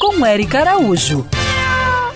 [0.00, 1.26] Com Eric Araújo.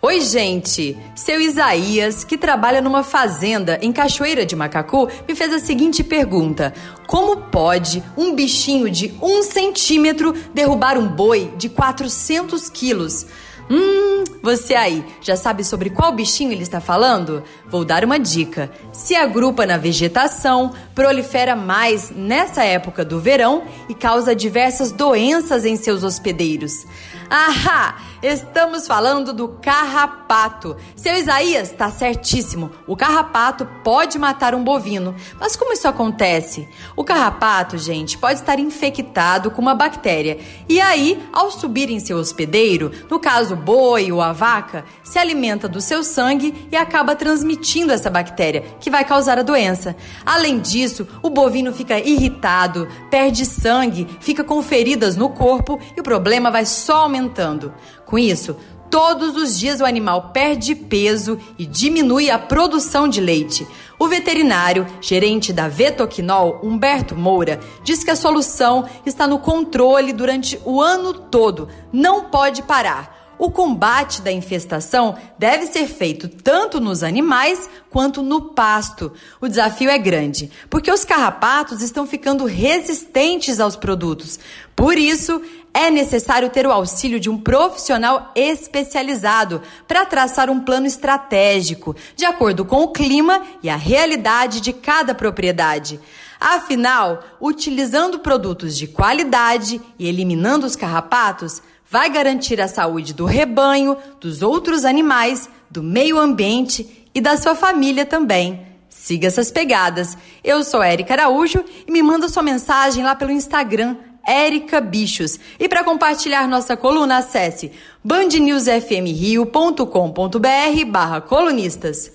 [0.00, 0.96] Oi, gente!
[1.16, 6.72] Seu Isaías, que trabalha numa fazenda em Cachoeira de Macacu, me fez a seguinte pergunta:
[7.08, 13.26] Como pode um bichinho de um centímetro derrubar um boi de 400 quilos?
[13.68, 17.42] Hum, você aí, já sabe sobre qual bichinho ele está falando?
[17.66, 18.70] Vou dar uma dica.
[18.92, 25.76] Se agrupa na vegetação, prolifera mais nessa época do verão e causa diversas doenças em
[25.76, 26.86] seus hospedeiros.
[27.28, 28.10] Ahá!
[28.22, 30.76] Estamos falando do carrapato.
[30.94, 32.70] Seu Isaías está certíssimo.
[32.86, 35.14] O carrapato pode matar um bovino.
[35.38, 36.68] Mas como isso acontece?
[36.94, 40.38] O carrapato, gente, pode estar infectado com uma bactéria.
[40.68, 45.68] E aí, ao subir em seu hospedeiro, no caso boi ou a vaca, se alimenta
[45.68, 49.94] do seu sangue e acaba transmitindo essa bactéria, que vai causar a doença.
[50.24, 56.04] Além disso, o bovino fica irritado, perde sangue, fica com feridas no corpo e o
[56.04, 57.74] problema vai só aumentando.
[58.06, 58.56] Com isso,
[58.90, 63.64] Todos os dias o animal perde peso e diminui a produção de leite.
[63.96, 70.60] O veterinário, gerente da Vetoquinol, Humberto Moura, diz que a solução está no controle durante
[70.64, 71.68] o ano todo.
[71.92, 73.19] Não pode parar.
[73.40, 79.14] O combate da infestação deve ser feito tanto nos animais quanto no pasto.
[79.40, 84.38] O desafio é grande, porque os carrapatos estão ficando resistentes aos produtos.
[84.76, 85.40] Por isso,
[85.72, 92.26] é necessário ter o auxílio de um profissional especializado para traçar um plano estratégico, de
[92.26, 95.98] acordo com o clima e a realidade de cada propriedade.
[96.38, 103.96] Afinal, utilizando produtos de qualidade e eliminando os carrapatos, vai garantir a saúde do rebanho,
[104.20, 108.64] dos outros animais, do meio ambiente e da sua família também.
[108.88, 110.16] Siga essas pegadas.
[110.44, 115.40] Eu sou Érica Araújo e me manda sua mensagem lá pelo Instagram, Érica Bichos.
[115.58, 117.72] E para compartilhar nossa coluna, acesse
[118.04, 122.12] bandnewsfmrio.com.br barra colunistas.